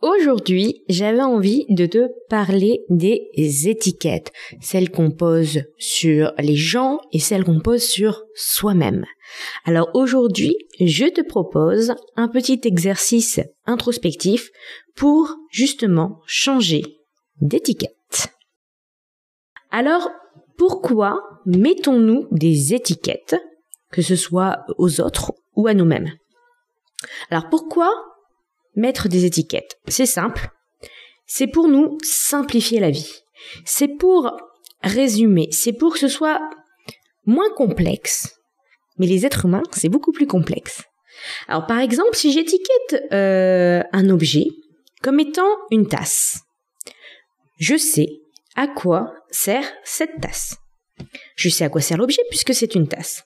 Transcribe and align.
Aujourd'hui, 0.00 0.84
j'avais 0.88 1.22
envie 1.22 1.66
de 1.70 1.86
te 1.86 2.08
parler 2.28 2.84
des 2.88 3.30
étiquettes, 3.68 4.32
celles 4.60 4.92
qu'on 4.92 5.10
pose 5.10 5.64
sur 5.76 6.32
les 6.38 6.54
gens 6.54 7.00
et 7.10 7.18
celles 7.18 7.42
qu'on 7.42 7.58
pose 7.58 7.82
sur 7.82 8.22
soi-même. 8.36 9.04
Alors 9.64 9.90
aujourd'hui, 9.94 10.56
je 10.78 11.06
te 11.06 11.20
propose 11.20 11.94
un 12.14 12.28
petit 12.28 12.60
exercice 12.62 13.40
introspectif 13.66 14.50
pour 14.94 15.34
justement 15.50 16.20
changer 16.26 16.84
d'étiquette. 17.40 18.28
Alors, 19.72 20.10
pourquoi 20.56 21.20
mettons-nous 21.44 22.28
des 22.30 22.72
étiquettes, 22.72 23.36
que 23.90 24.02
ce 24.02 24.14
soit 24.14 24.58
aux 24.76 25.00
autres 25.00 25.32
ou 25.56 25.66
à 25.66 25.74
nous-mêmes? 25.74 26.12
Alors 27.30 27.48
pourquoi 27.48 27.90
mettre 28.78 29.08
des 29.08 29.24
étiquettes. 29.24 29.78
C'est 29.88 30.06
simple. 30.06 30.48
C'est 31.26 31.46
pour 31.46 31.68
nous 31.68 31.98
simplifier 32.02 32.80
la 32.80 32.90
vie. 32.90 33.22
C'est 33.64 33.88
pour 33.88 34.36
résumer. 34.82 35.48
C'est 35.52 35.72
pour 35.72 35.92
que 35.92 35.98
ce 35.98 36.08
soit 36.08 36.40
moins 37.26 37.50
complexe. 37.54 38.38
Mais 38.98 39.06
les 39.06 39.26
êtres 39.26 39.44
humains, 39.44 39.62
c'est 39.72 39.88
beaucoup 39.88 40.12
plus 40.12 40.26
complexe. 40.26 40.82
Alors 41.48 41.66
par 41.66 41.80
exemple, 41.80 42.14
si 42.16 42.32
j'étiquette 42.32 43.04
euh, 43.12 43.82
un 43.92 44.08
objet 44.08 44.46
comme 45.02 45.20
étant 45.20 45.50
une 45.70 45.88
tasse, 45.88 46.40
je 47.58 47.76
sais 47.76 48.20
à 48.56 48.66
quoi 48.66 49.12
sert 49.30 49.64
cette 49.84 50.20
tasse. 50.20 50.56
Je 51.36 51.48
sais 51.48 51.64
à 51.64 51.68
quoi 51.68 51.80
sert 51.80 51.96
l'objet 51.96 52.22
puisque 52.30 52.54
c'est 52.54 52.74
une 52.74 52.88
tasse. 52.88 53.24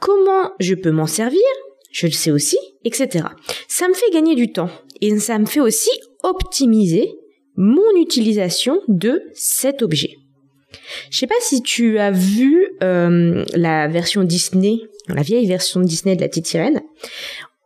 Comment 0.00 0.52
je 0.58 0.74
peux 0.74 0.90
m'en 0.90 1.06
servir? 1.06 1.40
Je 1.90 2.06
le 2.06 2.12
sais 2.12 2.30
aussi, 2.30 2.58
etc. 2.84 3.26
Ça 3.68 3.88
me 3.88 3.94
fait 3.94 4.10
gagner 4.10 4.34
du 4.34 4.52
temps 4.52 4.70
et 5.04 5.18
ça 5.18 5.38
me 5.38 5.44
fait 5.44 5.60
aussi 5.60 5.90
optimiser 6.22 7.14
mon 7.56 7.94
utilisation 7.96 8.80
de 8.88 9.22
cet 9.34 9.82
objet. 9.82 10.16
Je 11.10 11.18
sais 11.18 11.26
pas 11.26 11.34
si 11.40 11.62
tu 11.62 11.98
as 11.98 12.10
vu 12.10 12.66
euh, 12.82 13.44
la 13.54 13.86
version 13.86 14.24
Disney, 14.24 14.78
la 15.08 15.20
vieille 15.20 15.46
version 15.46 15.80
Disney 15.80 16.16
de 16.16 16.22
la 16.22 16.28
petite 16.28 16.46
sirène, 16.46 16.80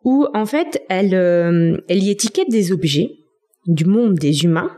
où 0.05 0.27
en 0.35 0.47
fait 0.47 0.83
elle, 0.89 1.15
euh, 1.15 1.79
elle 1.89 2.03
y 2.03 2.11
étiquette 2.11 2.51
des 2.51 2.73
objets 2.73 3.11
du 3.67 3.85
monde 3.85 4.15
des 4.15 4.45
humains, 4.45 4.77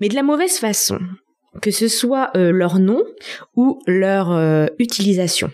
mais 0.00 0.08
de 0.08 0.14
la 0.14 0.22
mauvaise 0.22 0.58
façon, 0.58 1.00
que 1.60 1.72
ce 1.72 1.88
soit 1.88 2.30
euh, 2.36 2.52
leur 2.52 2.78
nom 2.78 3.02
ou 3.56 3.80
leur 3.86 4.30
utilisation. 4.78 5.50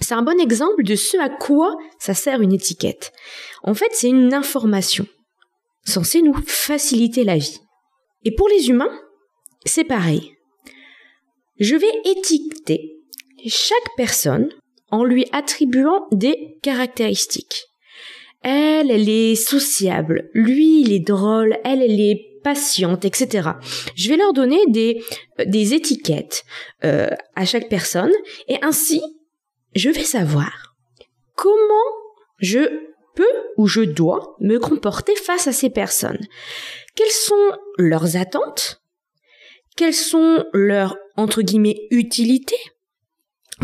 C'est 0.00 0.14
un 0.14 0.22
bon 0.22 0.38
exemple 0.40 0.84
de 0.84 0.94
ce 0.94 1.16
à 1.16 1.30
quoi 1.30 1.76
ça 1.98 2.14
sert 2.14 2.40
une 2.40 2.52
étiquette. 2.52 3.10
En 3.64 3.74
fait, 3.74 3.88
c'est 3.92 4.08
une 4.08 4.34
information 4.34 5.06
censée 5.84 6.22
nous 6.22 6.34
faciliter 6.46 7.24
la 7.24 7.36
vie. 7.36 7.60
Et 8.24 8.34
pour 8.34 8.48
les 8.48 8.68
humains, 8.68 9.00
c'est 9.64 9.84
pareil. 9.84 10.32
Je 11.58 11.76
vais 11.76 11.92
étiqueter 12.04 12.96
chaque 13.46 13.96
personne 13.96 14.48
en 14.90 15.04
lui 15.04 15.26
attribuant 15.32 16.06
des 16.12 16.58
caractéristiques. 16.62 17.66
Elle, 18.42 18.90
elle 18.90 19.08
est 19.08 19.36
sociable, 19.36 20.28
lui, 20.34 20.82
il 20.82 20.92
est 20.92 21.06
drôle, 21.06 21.58
elle, 21.64 21.82
elle 21.82 22.00
est 22.00 22.34
patiente, 22.42 23.04
etc. 23.04 23.50
Je 23.96 24.10
vais 24.10 24.16
leur 24.16 24.34
donner 24.34 24.60
des, 24.68 25.02
euh, 25.40 25.44
des 25.46 25.72
étiquettes 25.72 26.44
euh, 26.84 27.08
à 27.34 27.46
chaque 27.46 27.68
personne 27.68 28.12
et 28.48 28.58
ainsi 28.62 29.00
je 29.74 29.88
vais 29.88 30.04
savoir 30.04 30.76
comment 31.34 31.64
je 32.38 32.68
peux 33.14 33.24
ou 33.56 33.66
je 33.66 33.80
dois 33.80 34.36
me 34.40 34.58
comporter 34.58 35.14
face 35.16 35.46
à 35.46 35.52
ces 35.52 35.70
personnes. 35.70 36.26
Quelles 36.94 37.10
sont 37.10 37.56
leurs 37.78 38.16
attentes? 38.16 38.82
Quelles 39.76 39.94
sont 39.94 40.44
leurs, 40.52 40.96
entre 41.16 41.42
guillemets, 41.42 41.86
utilités? 41.90 42.56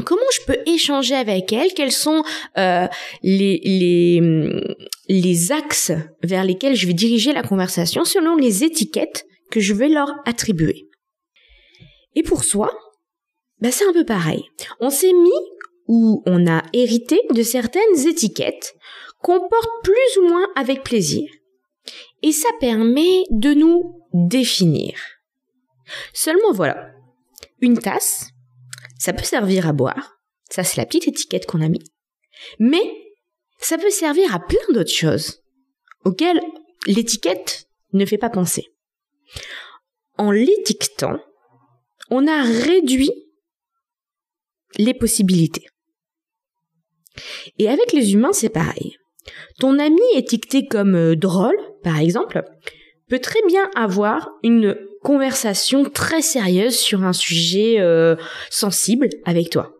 Comment 0.04 0.22
je 0.32 0.44
peux 0.46 0.58
échanger 0.66 1.14
avec 1.14 1.52
elles? 1.52 1.72
Quels 1.74 1.92
sont 1.92 2.22
euh, 2.58 2.86
les, 3.22 3.60
les, 3.64 4.20
les 5.08 5.52
axes 5.52 5.92
vers 6.22 6.44
lesquels 6.44 6.76
je 6.76 6.86
vais 6.86 6.92
diriger 6.92 7.32
la 7.32 7.42
conversation 7.42 8.04
selon 8.04 8.36
les 8.36 8.64
étiquettes 8.64 9.26
que 9.50 9.60
je 9.60 9.74
vais 9.74 9.88
leur 9.88 10.12
attribuer? 10.26 10.88
Et 12.14 12.22
pour 12.22 12.44
soi, 12.44 12.72
bah 13.60 13.70
c'est 13.70 13.84
un 13.84 13.92
peu 13.92 14.04
pareil. 14.04 14.44
On 14.80 14.90
s'est 14.90 15.12
mis 15.12 15.30
où 15.86 16.22
on 16.24 16.46
a 16.46 16.62
hérité 16.72 17.20
de 17.34 17.42
certaines 17.42 18.06
étiquettes 18.06 18.74
qu'on 19.22 19.40
porte 19.40 19.70
plus 19.82 20.18
ou 20.18 20.28
moins 20.28 20.48
avec 20.56 20.82
plaisir. 20.82 21.30
Et 22.22 22.32
ça 22.32 22.48
permet 22.60 23.24
de 23.30 23.54
nous 23.54 24.02
définir. 24.12 24.98
Seulement 26.12 26.52
voilà, 26.52 26.92
une 27.60 27.78
tasse, 27.78 28.28
ça 28.98 29.12
peut 29.12 29.24
servir 29.24 29.66
à 29.66 29.72
boire, 29.72 30.20
ça 30.50 30.62
c'est 30.62 30.76
la 30.76 30.86
petite 30.86 31.08
étiquette 31.08 31.46
qu'on 31.46 31.62
a 31.62 31.68
mis, 31.68 31.82
mais 32.58 32.82
ça 33.58 33.76
peut 33.76 33.90
servir 33.90 34.34
à 34.34 34.40
plein 34.40 34.60
d'autres 34.72 34.90
choses 34.90 35.42
auxquelles 36.04 36.40
l'étiquette 36.86 37.68
ne 37.92 38.06
fait 38.06 38.18
pas 38.18 38.30
penser. 38.30 38.72
En 40.16 40.30
l'étiquetant, 40.30 41.18
on 42.10 42.26
a 42.26 42.42
réduit 42.42 43.12
les 44.76 44.94
possibilités. 44.94 45.66
Et 47.58 47.68
avec 47.68 47.92
les 47.92 48.12
humains, 48.12 48.32
c'est 48.32 48.48
pareil. 48.48 48.96
Ton 49.58 49.78
ami 49.78 50.00
étiqueté 50.14 50.66
comme 50.66 50.94
euh, 50.94 51.16
drôle, 51.16 51.56
par 51.82 51.98
exemple, 51.98 52.42
peut 53.08 53.18
très 53.18 53.42
bien 53.46 53.68
avoir 53.74 54.30
une 54.42 54.76
conversation 55.02 55.84
très 55.84 56.22
sérieuse 56.22 56.78
sur 56.78 57.04
un 57.04 57.12
sujet 57.12 57.80
euh, 57.80 58.16
sensible 58.50 59.08
avec 59.24 59.50
toi. 59.50 59.72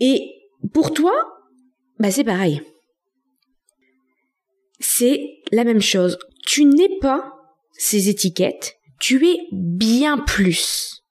Et 0.00 0.32
pour 0.72 0.92
toi, 0.92 1.12
bah 1.98 2.10
c'est 2.10 2.24
pareil. 2.24 2.62
C'est 4.80 5.20
la 5.52 5.64
même 5.64 5.80
chose. 5.80 6.18
Tu 6.44 6.64
n'es 6.64 6.98
pas 7.00 7.32
ces 7.72 8.08
étiquettes, 8.08 8.76
tu 9.00 9.26
es 9.26 9.38
bien 9.52 10.18
plus. 10.18 11.02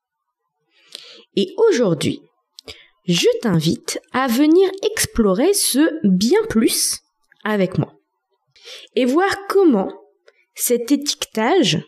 Et 1.36 1.54
aujourd'hui, 1.70 2.22
je 3.08 3.28
t'invite 3.42 4.00
à 4.14 4.28
venir 4.28 4.70
explorer 4.92 5.54
ce 5.54 5.90
bien 6.04 6.42
plus 6.50 7.00
avec 7.44 7.78
moi 7.78 7.94
et 8.96 9.06
voir 9.06 9.48
comment 9.48 9.92
cet 10.54 10.92
étiquetage 10.92 11.84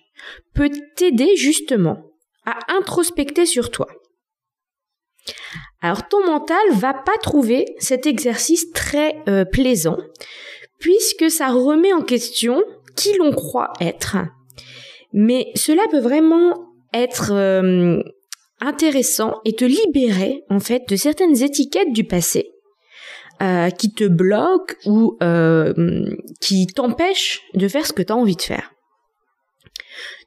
peut 0.54 0.72
t'aider 0.96 1.36
justement 1.36 2.12
à 2.46 2.58
introspecter 2.74 3.46
sur 3.46 3.72
toi. 3.72 3.88
Alors 5.82 6.08
ton 6.08 6.26
mental 6.26 6.72
va 6.72 6.94
pas 6.94 7.18
trouver 7.22 7.66
cet 7.78 8.06
exercice 8.06 8.72
très 8.72 9.22
euh, 9.28 9.46
plaisant 9.46 9.98
puisque 10.80 11.30
ça 11.30 11.50
remet 11.50 11.94
en 11.94 12.02
question 12.02 12.64
qui 12.96 13.16
l'on 13.18 13.32
croit 13.32 13.72
être. 13.80 14.18
Mais 15.14 15.52
cela 15.56 15.84
peut 15.90 16.00
vraiment 16.00 16.74
être 16.94 17.32
euh, 17.32 18.02
intéressant 18.64 19.42
et 19.46 19.54
te 19.54 19.66
libérer 19.66 20.44
en 20.50 20.60
fait 20.60 20.84
de 20.88 20.96
certaines 20.96 21.44
étiquettes 21.44 21.92
du 21.92 22.04
passé 22.04 22.52
euh, 23.42 23.70
qui 23.70 23.94
te 23.94 24.06
bloquent 24.06 24.76
ou 24.86 25.18
euh, 25.22 25.74
qui 26.40 26.68
t'empêchent 26.68 27.42
de 27.54 27.68
faire 27.68 27.86
ce 27.86 27.94
que 27.94 28.02
tu 28.02 28.14
as 28.14 28.16
envie 28.16 28.36
de 28.36 28.42
faire. 28.42 28.72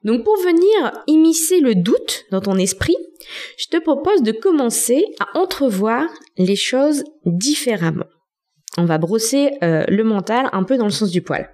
Donc 0.05 0.25
pour 0.25 0.37
venir 0.37 0.93
immiscer 1.07 1.61
le 1.61 1.75
doute 1.75 2.25
dans 2.31 2.41
ton 2.41 2.57
esprit, 2.57 2.97
je 3.59 3.67
te 3.67 3.79
propose 3.79 4.23
de 4.23 4.33
commencer 4.33 5.05
à 5.19 5.39
entrevoir 5.39 6.07
les 6.37 6.57
choses 6.57 7.05
différemment. 7.25 8.07
On 8.77 8.85
va 8.85 8.99
brosser 8.99 9.51
euh, 9.63 9.85
le 9.89 10.05
mental 10.05 10.49
un 10.53 10.65
peu 10.65 10.77
dans 10.77 10.85
le 10.85 10.91
sens 10.91 11.11
du 11.11 11.23
poil. 11.23 11.51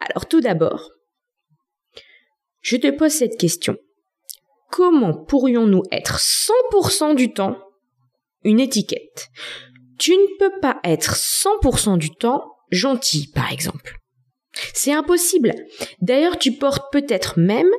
Alors 0.00 0.26
tout 0.26 0.40
d'abord, 0.40 0.90
je 2.62 2.76
te 2.76 2.90
pose 2.90 3.12
cette 3.12 3.38
question 3.38 3.76
comment 4.72 5.12
pourrions-nous 5.12 5.82
être 5.92 6.18
100% 6.18 7.14
du 7.14 7.32
temps 7.32 7.58
une 8.42 8.58
étiquette? 8.58 9.28
Tu 9.98 10.12
ne 10.12 10.38
peux 10.38 10.58
pas 10.60 10.80
être 10.82 11.14
100% 11.14 11.98
du 11.98 12.10
temps 12.10 12.42
gentil, 12.70 13.30
par 13.32 13.52
exemple. 13.52 13.98
C'est 14.74 14.92
impossible. 14.92 15.54
D'ailleurs, 16.00 16.38
tu 16.38 16.52
portes 16.52 16.90
peut-être 16.90 17.38
même 17.38 17.70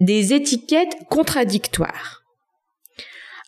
des 0.00 0.32
étiquettes 0.32 0.96
contradictoires. 1.10 2.22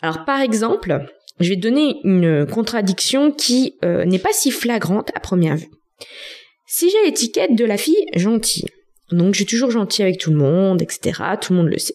Alors, 0.03 0.25
par 0.25 0.41
exemple, 0.41 1.07
je 1.41 1.49
vais 1.49 1.57
te 1.57 1.61
donner 1.61 1.97
une 2.05 2.47
contradiction 2.47 3.33
qui 3.33 3.79
euh, 3.85 4.05
n'est 4.05 4.19
pas 4.19 4.33
si 4.33 4.51
flagrante 4.51 5.11
à 5.15 5.21
première 5.21 5.57
vue. 5.57 5.71
Si 6.67 6.91
j'ai 6.91 7.05
l'étiquette 7.05 7.55
de 7.55 7.65
la 7.65 7.79
fille 7.79 8.07
gentille, 8.15 8.69
donc 9.11 9.35
je 9.35 9.39
suis 9.39 9.47
toujours 9.47 9.71
gentille 9.71 10.05
avec 10.05 10.19
tout 10.19 10.31
le 10.31 10.37
monde, 10.37 10.83
etc., 10.83 11.23
tout 11.41 11.53
le 11.53 11.59
monde 11.59 11.69
le 11.69 11.79
sait. 11.79 11.95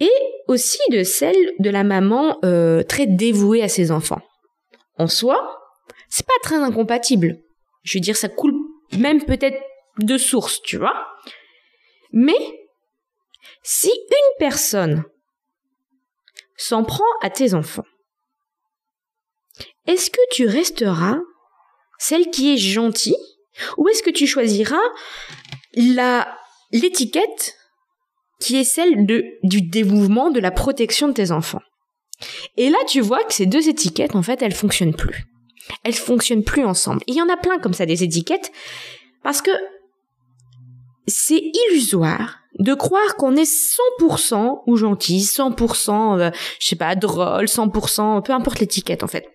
Et 0.00 0.10
aussi 0.48 0.78
de 0.90 1.02
celle 1.02 1.52
de 1.58 1.70
la 1.70 1.84
maman 1.84 2.38
euh, 2.44 2.82
très 2.82 3.06
dévouée 3.06 3.62
à 3.62 3.68
ses 3.68 3.90
enfants. 3.90 4.22
En 4.98 5.06
soi, 5.06 5.60
c'est 6.08 6.26
pas 6.26 6.32
très 6.42 6.56
incompatible. 6.56 7.38
Je 7.82 7.98
veux 7.98 8.02
dire, 8.02 8.16
ça 8.16 8.28
coule 8.28 8.54
même 8.98 9.24
peut-être 9.24 9.60
de 9.98 10.18
source, 10.18 10.62
tu 10.62 10.76
vois. 10.76 11.06
Mais 12.12 12.36
si 13.62 13.88
une 13.88 14.38
personne 14.38 15.04
s'en 16.56 16.84
prend 16.84 17.04
à 17.22 17.30
tes 17.30 17.54
enfants, 17.54 17.84
est-ce 19.86 20.10
que 20.10 20.20
tu 20.30 20.46
resteras 20.46 21.18
celle 21.98 22.30
qui 22.30 22.52
est 22.52 22.56
gentille 22.56 23.16
ou 23.76 23.88
est-ce 23.88 24.02
que 24.02 24.10
tu 24.10 24.26
choisiras 24.26 24.76
la 25.74 26.36
l'étiquette 26.72 27.56
qui 28.40 28.56
est 28.56 28.64
celle 28.64 29.06
de 29.06 29.24
du 29.42 29.62
dévouement, 29.62 30.30
de 30.30 30.40
la 30.40 30.50
protection 30.50 31.08
de 31.08 31.14
tes 31.14 31.30
enfants 31.30 31.62
Et 32.56 32.70
là, 32.70 32.78
tu 32.88 33.00
vois 33.00 33.24
que 33.24 33.34
ces 33.34 33.46
deux 33.46 33.68
étiquettes 33.68 34.16
en 34.16 34.22
fait, 34.22 34.42
elles 34.42 34.54
fonctionnent 34.54 34.94
plus. 34.94 35.24
Elles 35.82 35.94
fonctionnent 35.94 36.44
plus 36.44 36.64
ensemble. 36.64 37.02
il 37.06 37.14
y 37.14 37.22
en 37.22 37.28
a 37.28 37.36
plein 37.36 37.58
comme 37.58 37.72
ça 37.72 37.86
des 37.86 38.04
étiquettes 38.04 38.52
parce 39.22 39.40
que 39.40 39.50
c'est 41.06 41.40
illusoire 41.70 42.38
de 42.58 42.74
croire 42.74 43.16
qu'on 43.16 43.36
est 43.36 43.50
100% 44.00 44.62
ou 44.66 44.76
gentil, 44.76 45.20
100%, 45.20 46.20
euh, 46.20 46.30
je 46.60 46.68
sais 46.68 46.76
pas, 46.76 46.94
drôle, 46.94 47.46
100%, 47.46 48.22
peu 48.22 48.32
importe 48.32 48.60
l'étiquette 48.60 49.02
en 49.02 49.08
fait. 49.08 49.26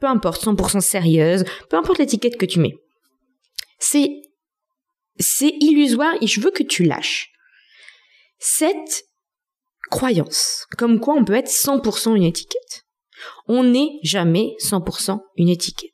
Peu 0.00 0.06
importe, 0.06 0.44
100% 0.44 0.80
sérieuse, 0.80 1.44
peu 1.70 1.76
importe 1.76 1.98
l'étiquette 1.98 2.36
que 2.36 2.46
tu 2.46 2.60
mets. 2.60 2.74
C'est, 3.78 4.10
c'est 5.18 5.52
illusoire 5.60 6.14
et 6.20 6.26
je 6.26 6.40
veux 6.40 6.50
que 6.50 6.62
tu 6.62 6.84
lâches. 6.84 7.30
Cette 8.38 9.04
croyance, 9.90 10.66
comme 10.76 11.00
quoi 11.00 11.14
on 11.14 11.24
peut 11.24 11.34
être 11.34 11.50
100% 11.50 12.16
une 12.16 12.22
étiquette. 12.22 12.84
On 13.46 13.64
n'est 13.64 13.98
jamais 14.02 14.54
100% 14.60 15.18
une 15.36 15.48
étiquette. 15.48 15.92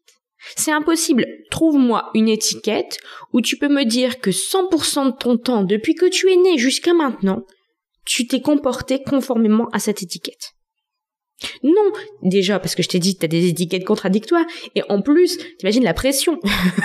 C'est 0.57 0.73
impossible. 0.73 1.27
Trouve-moi 1.51 2.11
une 2.15 2.29
étiquette 2.29 2.99
où 3.33 3.41
tu 3.41 3.57
peux 3.57 3.69
me 3.69 3.85
dire 3.85 4.21
que 4.21 4.31
100% 4.31 5.07
de 5.07 5.17
ton 5.17 5.39
temps, 5.39 5.65
depuis 5.65 5.95
que 5.95 6.07
tu 6.07 6.31
es 6.31 6.37
né 6.37 6.59
jusqu'à 6.59 6.93
maintenant, 6.93 7.45
tu 8.05 8.27
t'es 8.27 8.43
comporté 8.43 9.03
conformément 9.03 9.69
à 9.73 9.79
cette 9.79 10.03
étiquette. 10.03 10.54
Non, 11.63 11.93
déjà 12.23 12.59
parce 12.59 12.75
que 12.75 12.83
je 12.83 12.89
t'ai 12.89 12.99
dit 12.99 13.17
t'as 13.17 13.27
des 13.27 13.49
étiquettes 13.49 13.85
contradictoires 13.85 14.45
et 14.75 14.83
en 14.89 15.03
plus, 15.03 15.39
t'imagines 15.59 15.85
la 15.85 15.95
pression, 15.95 16.39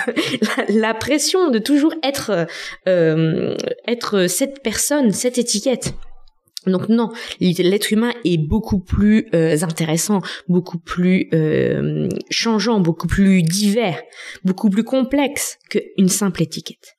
la, 0.68 0.92
pression 0.92 1.50
de 1.50 1.58
toujours 1.58 1.94
être 2.02 2.46
euh, 2.88 3.54
être 3.86 4.26
cette 4.26 4.62
personne, 4.62 5.12
cette 5.12 5.38
étiquette. 5.38 5.94
Donc 6.66 6.88
non, 6.90 7.10
l'être 7.40 7.90
humain 7.90 8.12
est 8.24 8.36
beaucoup 8.36 8.80
plus 8.80 9.28
euh, 9.34 9.56
intéressant, 9.62 10.20
beaucoup 10.46 10.78
plus 10.78 11.28
euh, 11.32 12.08
changeant, 12.28 12.80
beaucoup 12.80 13.06
plus 13.06 13.42
divers, 13.42 14.02
beaucoup 14.44 14.68
plus 14.68 14.84
complexe 14.84 15.56
qu'une 15.70 16.08
simple 16.08 16.42
étiquette. 16.42 16.96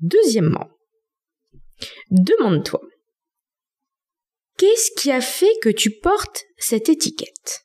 Deuxièmement, 0.00 0.68
demande-toi, 2.10 2.82
qu'est-ce 4.60 4.90
qui 5.00 5.10
a 5.10 5.22
fait 5.22 5.52
que 5.62 5.70
tu 5.70 5.90
portes 5.90 6.44
cette 6.58 6.90
étiquette? 6.90 7.64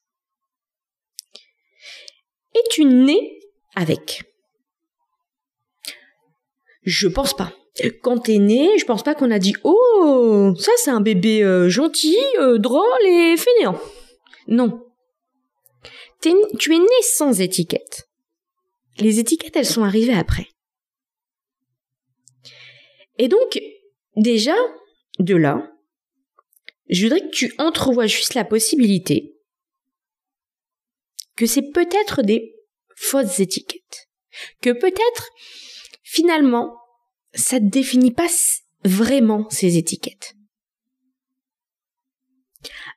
Es-tu 2.54 2.86
né 2.86 3.40
avec? 3.76 4.24
Je 6.84 7.10
pense 7.10 7.36
pas 7.36 7.54
quand 8.02 8.20
t'es 8.20 8.38
né, 8.38 8.78
je 8.80 8.86
pense 8.86 9.04
pas 9.04 9.16
qu'on 9.16 9.32
a 9.32 9.40
dit 9.40 9.54
oh 9.66 10.54
ça 10.58 10.72
c'est 10.78 10.92
un 10.92 11.02
bébé 11.02 11.44
euh, 11.44 11.68
gentil, 11.68 12.18
euh, 12.40 12.58
drôle 12.58 13.06
et 13.06 13.36
fainéant. 13.36 13.78
Non. 14.48 14.82
tu 16.22 16.30
es 16.74 16.80
né 16.80 17.02
sans 17.02 17.42
étiquette. 17.42 18.08
Les 19.00 19.20
étiquettes 19.20 19.58
elles 19.58 19.66
sont 19.66 19.84
arrivées 19.84 20.14
après. 20.14 20.48
Et 23.18 23.28
donc 23.28 23.60
déjà 24.16 24.56
de 25.20 25.36
là, 25.36 25.75
je 26.90 27.04
voudrais 27.04 27.22
que 27.22 27.36
tu 27.36 27.54
entrevoies 27.58 28.08
juste 28.08 28.34
la 28.34 28.46
possibilité 28.46 29.36
que 31.36 31.46
c'est 31.46 31.72
peut-être 31.72 32.22
des 32.22 32.56
fausses 32.96 33.40
étiquettes. 33.40 34.08
Que 34.62 34.72
peut-être 34.72 35.30
finalement 36.04 36.78
ça 37.34 37.60
ne 37.60 37.70
définit 37.70 38.12
pas 38.12 38.28
vraiment 38.84 39.50
ces 39.50 39.78
étiquettes. 39.78 40.36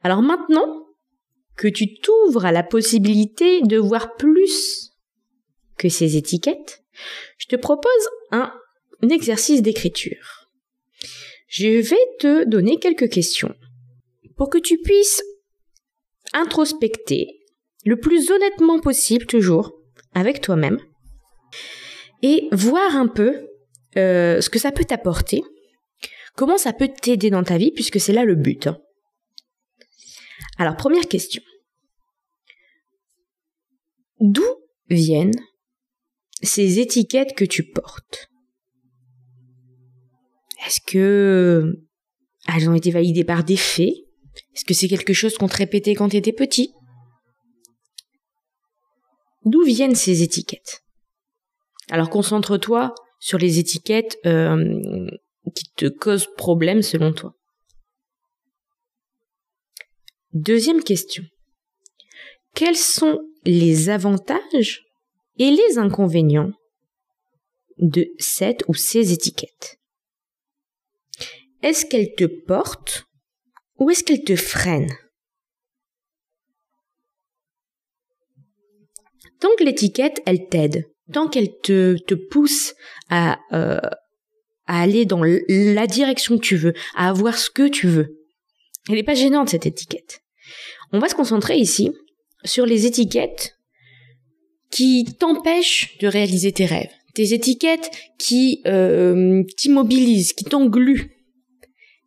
Alors 0.03 0.23
maintenant 0.23 0.87
que 1.57 1.69
tu 1.69 1.99
t'ouvres 1.99 2.47
à 2.47 2.53
la 2.53 2.63
possibilité 2.63 3.61
de 3.63 3.79
voir 3.79 4.15
plus 4.15 4.93
que 5.77 5.89
ces 5.89 6.17
étiquettes, 6.17 6.85
je 7.39 7.47
te 7.47 7.57
propose 7.57 8.09
un, 8.31 8.53
exercice 9.11 9.63
d'écriture. 9.63 10.49
Je 11.49 11.81
vais 11.81 12.17
te 12.19 12.45
donner 12.45 12.79
quelques 12.79 13.09
questions 13.09 13.55
pour 14.39 14.49
que 14.49 14.59
tu 14.59 14.79
puisses 14.79 15.23
introspecter 16.33 17.27
le 17.85 17.99
plus 17.99 18.31
honnêtement 18.31 18.81
possible 18.81 19.27
toujours 19.27 19.75
avec 20.15 20.41
toi-même 20.41 20.79
et 22.23 22.49
voir 22.53 22.97
un 22.97 23.09
peu 23.09 23.49
euh, 23.97 24.41
ce 24.41 24.49
que 24.49 24.59
ça 24.59 24.73
peut 24.73 24.85
t'apporter, 24.85 25.43
comment 26.37 26.59
ça 26.59 26.73
peut 26.73 26.89
t'aider 26.89 27.31
dans 27.31 27.45
ta 27.45 27.59
vie, 27.59 27.73
puisque 27.73 28.01
c'est 28.01 28.13
là 28.13 28.25
le 28.25 28.35
but. 28.35 28.67
Hein. 28.67 28.79
Alors, 30.59 30.77
première 30.77 31.07
question. 31.07 31.43
D'où 34.21 34.45
viennent 34.89 35.41
ces 36.43 36.81
étiquettes 36.81 37.35
que 37.37 37.45
tu 37.45 37.65
portes? 37.65 38.29
Est-ce 40.67 40.81
que 40.81 41.81
elles 42.49 42.69
ont 42.69 42.75
été 42.75 42.91
validées 42.91 43.25
par 43.25 43.45
des 43.45 43.57
faits? 43.57 44.08
Est-ce 44.59 44.65
que 44.65 44.75
c'est 44.75 44.89
quelque 44.89 45.13
chose 45.13 45.39
qu'on 45.39 45.47
te 45.47 45.57
répétait 45.57 45.95
quand 45.95 46.09
tu 46.09 46.17
étais 46.17 46.33
petit? 46.33 46.75
D'où 49.45 49.63
viennent 49.63 49.95
ces 49.95 50.25
étiquettes? 50.25 50.83
Alors 51.93 52.11
concentre-toi 52.11 52.93
sur 53.21 53.39
les 53.39 53.61
étiquettes 53.61 54.19
euh, 54.27 55.07
qui 55.55 55.65
te 55.77 55.87
causent 55.87 56.27
problème 56.37 56.83
selon 56.83 57.13
toi. 57.13 57.37
Deuxième 60.33 60.83
question. 60.83 61.23
Quels 62.57 62.77
sont 62.77 63.21
les 63.45 63.91
avantages 63.91 64.83
et 65.37 65.53
les 65.53 65.79
inconvénients 65.79 66.51
de 67.77 68.09
cette 68.19 68.65
ou 68.67 68.75
ces 68.75 69.13
étiquettes? 69.13 69.79
Est-ce 71.63 71.87
qu'elles 71.87 72.17
te 72.17 72.25
portent 72.25 73.08
ou 73.79 73.91
est-ce 73.91 74.05
qu'elles 74.05 74.25
te 74.25 74.37
freinent 74.37 74.97
Tant 79.41 79.55
que 79.57 79.65
l'étiquette, 79.65 80.21
elle 80.27 80.49
t'aide, 80.49 80.85
tant 81.13 81.29
qu'elle 81.29 81.57
te, 81.63 81.97
te 81.97 82.15
pousse 82.15 82.75
à, 83.09 83.39
euh, 83.53 83.79
à 84.67 84.83
aller 84.83 85.07
dans 85.07 85.23
la 85.23 85.87
direction 85.87 86.39
que 86.39 86.43
tu 86.43 86.57
veux, 86.57 86.75
à 86.97 87.09
avoir 87.09 87.39
ce 87.39 87.51
que 87.51 87.69
tu 87.69 87.87
veux. 87.87 88.19
Elle 88.89 88.97
n'est 88.97 89.05
pas 89.05 89.15
gênante 89.15 89.51
cette 89.51 89.67
étiquette. 89.67 90.21
On 90.93 90.99
va 90.99 91.09
se 91.09 91.15
concentrer 91.15 91.57
ici 91.57 91.93
sur 92.45 92.67
les 92.67 92.87
étiquettes 92.87 93.57
qui 94.71 95.05
t'empêchent 95.19 95.97
de 95.99 96.09
réaliser 96.09 96.53
tes 96.53 96.67
rêves. 96.67 96.91
Tes 97.15 97.33
étiquettes 97.33 97.91
qui 98.19 98.63
euh, 98.67 99.43
t'immobilisent, 99.57 100.33
qui 100.33 100.45
t'engluent. 100.45 101.18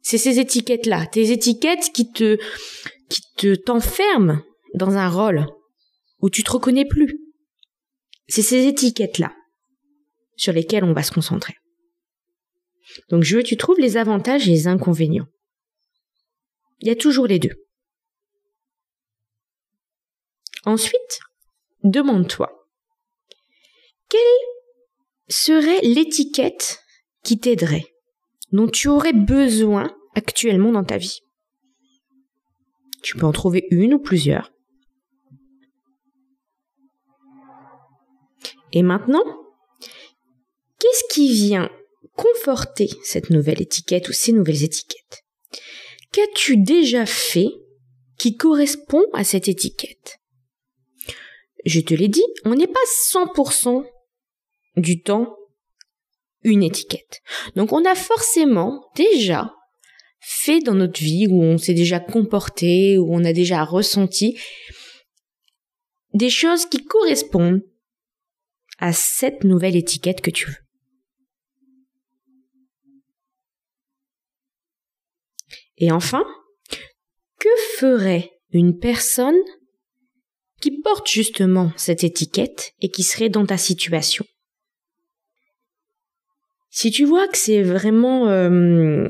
C'est 0.01 0.17
ces 0.17 0.39
étiquettes-là, 0.39 1.05
tes 1.07 1.31
étiquettes 1.31 1.91
qui 1.93 2.11
te 2.11 2.37
qui 3.09 3.21
te 3.37 3.55
t'enferment 3.55 4.41
dans 4.73 4.91
un 4.91 5.09
rôle 5.09 5.45
où 6.19 6.29
tu 6.29 6.43
te 6.43 6.51
reconnais 6.51 6.85
plus. 6.85 7.19
C'est 8.27 8.41
ces 8.41 8.65
étiquettes-là 8.67 9.33
sur 10.37 10.53
lesquelles 10.53 10.83
on 10.83 10.93
va 10.93 11.03
se 11.03 11.11
concentrer. 11.11 11.55
Donc 13.09 13.23
je 13.23 13.35
veux 13.35 13.43
que 13.43 13.47
tu 13.47 13.57
trouves 13.57 13.79
les 13.79 13.97
avantages 13.97 14.47
et 14.47 14.51
les 14.51 14.67
inconvénients. 14.67 15.27
Il 16.79 16.87
y 16.87 16.91
a 16.91 16.95
toujours 16.95 17.27
les 17.27 17.39
deux. 17.39 17.53
Ensuite, 20.65 21.19
demande-toi, 21.83 22.67
quelle 24.09 24.19
serait 25.27 25.81
l'étiquette 25.81 26.79
qui 27.23 27.39
t'aiderait, 27.39 27.85
dont 28.51 28.67
tu 28.67 28.87
aurais 28.87 29.13
besoin 29.13 29.95
actuellement 30.15 30.71
dans 30.71 30.83
ta 30.83 30.97
vie. 30.97 31.21
Tu 33.01 33.17
peux 33.17 33.25
en 33.25 33.31
trouver 33.31 33.67
une 33.71 33.93
ou 33.93 33.99
plusieurs. 33.99 34.51
Et 38.73 38.83
maintenant, 38.83 39.23
qu'est-ce 40.79 41.13
qui 41.13 41.31
vient 41.33 41.69
conforter 42.15 42.89
cette 43.03 43.29
nouvelle 43.29 43.61
étiquette 43.61 44.09
ou 44.09 44.13
ces 44.13 44.31
nouvelles 44.31 44.63
étiquettes? 44.63 45.23
Qu'as-tu 46.11 46.57
déjà 46.57 47.05
fait 47.05 47.49
qui 48.17 48.35
correspond 48.35 49.03
à 49.13 49.23
cette 49.23 49.47
étiquette? 49.47 50.19
Je 51.65 51.79
te 51.79 51.93
l'ai 51.93 52.07
dit, 52.07 52.23
on 52.45 52.55
n'est 52.55 52.67
pas 52.67 52.79
100% 53.11 53.85
du 54.77 55.01
temps 55.01 55.35
une 56.43 56.63
étiquette. 56.63 57.21
Donc 57.55 57.71
on 57.71 57.85
a 57.85 57.95
forcément 57.95 58.89
déjà 58.95 59.53
fait 60.19 60.59
dans 60.59 60.75
notre 60.75 60.99
vie, 60.99 61.27
où 61.27 61.41
on 61.41 61.57
s'est 61.57 61.73
déjà 61.73 61.99
comporté, 61.99 62.97
où 62.97 63.13
on 63.13 63.23
a 63.23 63.33
déjà 63.33 63.63
ressenti 63.63 64.39
des 66.13 66.29
choses 66.29 66.65
qui 66.67 66.85
correspondent 66.85 67.63
à 68.77 68.93
cette 68.93 69.43
nouvelle 69.43 69.75
étiquette 69.75 70.21
que 70.21 70.31
tu 70.31 70.47
veux. 70.47 70.55
Et 75.77 75.91
enfin, 75.91 76.23
que 77.39 77.49
ferait 77.77 78.31
une 78.51 78.77
personne 78.77 79.39
qui 80.61 80.79
porte 80.81 81.09
justement 81.09 81.71
cette 81.75 82.03
étiquette 82.03 82.73
et 82.81 82.89
qui 82.89 83.01
serait 83.01 83.29
dans 83.29 83.47
ta 83.47 83.57
situation? 83.57 84.25
Si 86.71 86.89
tu 86.89 87.03
vois 87.03 87.27
que 87.27 87.37
c'est 87.37 87.61
vraiment 87.61 88.29
euh, 88.29 89.09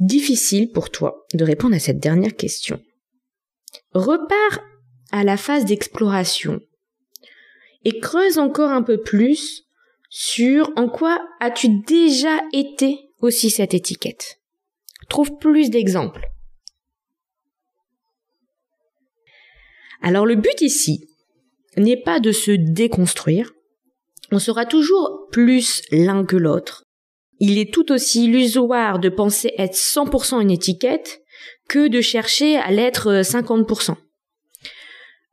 difficile 0.00 0.72
pour 0.72 0.90
toi 0.90 1.24
de 1.34 1.44
répondre 1.44 1.76
à 1.76 1.78
cette 1.78 2.00
dernière 2.00 2.34
question, 2.34 2.82
repars 3.92 4.60
à 5.12 5.22
la 5.22 5.36
phase 5.36 5.64
d'exploration 5.64 6.60
et 7.84 8.00
creuse 8.00 8.38
encore 8.38 8.70
un 8.70 8.82
peu 8.82 9.00
plus 9.00 9.62
sur 10.10 10.72
en 10.76 10.88
quoi 10.88 11.24
as-tu 11.38 11.68
déjà 11.86 12.40
été 12.52 12.98
aussi 13.20 13.48
cette 13.48 13.74
étiquette. 13.74 14.40
Trouve 15.08 15.38
plus 15.38 15.70
d'exemples. 15.70 16.26
Alors 20.02 20.26
le 20.26 20.34
but 20.34 20.60
ici 20.60 21.08
n'est 21.76 22.02
pas 22.02 22.18
de 22.18 22.32
se 22.32 22.50
déconstruire. 22.50 23.52
On 24.32 24.38
sera 24.38 24.66
toujours 24.66 25.28
plus 25.30 25.82
l'un 25.90 26.24
que 26.24 26.36
l'autre. 26.36 26.84
Il 27.38 27.58
est 27.58 27.72
tout 27.72 27.92
aussi 27.92 28.24
illusoire 28.24 28.98
de 28.98 29.08
penser 29.08 29.52
être 29.58 29.76
100% 29.76 30.40
une 30.40 30.50
étiquette 30.50 31.22
que 31.68 31.88
de 31.88 32.00
chercher 32.00 32.56
à 32.56 32.70
l'être 32.70 33.22
50%. 33.22 33.96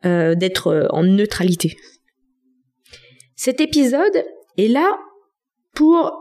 Euh, 0.05 0.35
d'être 0.35 0.89
en 0.91 1.03
neutralité. 1.03 1.77
Cet 3.37 3.61
épisode 3.61 4.25
est 4.57 4.67
là 4.67 4.99
pour 5.73 6.11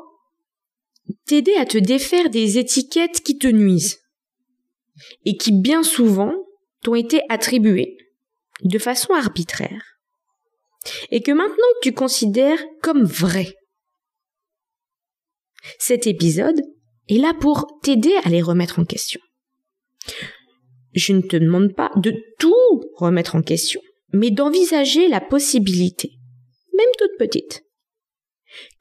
t'aider 1.26 1.54
à 1.56 1.66
te 1.66 1.78
défaire 1.78 2.30
des 2.30 2.58
étiquettes 2.58 3.22
qui 3.22 3.38
te 3.38 3.48
nuisent 3.48 3.98
et 5.24 5.36
qui 5.36 5.50
bien 5.50 5.82
souvent 5.82 6.32
t'ont 6.84 6.94
été 6.94 7.22
attribuées 7.28 7.96
de 8.62 8.78
façon 8.78 9.14
arbitraire 9.14 9.91
et 11.10 11.22
que 11.22 11.32
maintenant 11.32 11.64
tu 11.82 11.92
considères 11.92 12.62
comme 12.82 13.04
vraies. 13.04 13.54
Cet 15.78 16.06
épisode 16.06 16.60
est 17.08 17.18
là 17.18 17.34
pour 17.34 17.78
t'aider 17.82 18.14
à 18.24 18.28
les 18.28 18.42
remettre 18.42 18.78
en 18.78 18.84
question. 18.84 19.20
Je 20.94 21.12
ne 21.12 21.22
te 21.22 21.36
demande 21.36 21.74
pas 21.74 21.90
de 21.96 22.14
tout 22.38 22.82
remettre 22.96 23.36
en 23.36 23.42
question, 23.42 23.80
mais 24.12 24.30
d'envisager 24.30 25.08
la 25.08 25.20
possibilité 25.20 26.18
même 26.76 26.88
toute 26.98 27.18
petite, 27.18 27.64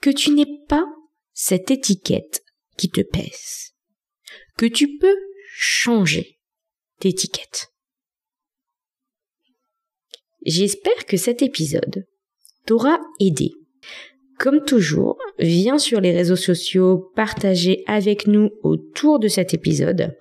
que 0.02 0.10
tu 0.10 0.32
n'es 0.32 0.48
pas 0.68 0.86
cette 1.34 1.72
étiquette 1.72 2.44
qui 2.78 2.90
te 2.90 3.02
pèse, 3.02 3.74
que 4.58 4.66
tu 4.66 4.98
peux 4.98 5.18
changer 5.54 6.40
d'étiquette. 7.00 7.71
J'espère 10.46 11.06
que 11.06 11.18
cet 11.18 11.42
épisode 11.42 12.06
t'aura 12.66 13.00
aidé. 13.20 13.52
Comme 14.40 14.64
toujours, 14.66 15.18
viens 15.38 15.78
sur 15.78 16.02
les 16.02 16.12
réseaux 16.12 16.36
sociaux 16.36 17.12
partager 17.16 17.84
avec 17.86 18.26
nous 18.26 18.50
autour 18.64 19.20
de 19.20 19.28
cet 19.28 19.54
épisode. 19.54 20.18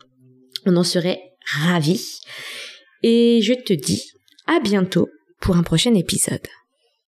On 0.67 0.77
en 0.77 0.85
serait 0.85 1.21
ravis. 1.62 2.21
Et 3.03 3.41
je 3.43 3.55
te 3.55 3.73
dis 3.73 4.12
à 4.47 4.61
bientôt 4.61 5.09
pour 5.41 5.57
un 5.57 5.62
prochain 5.62 5.95
épisode. 5.95 6.47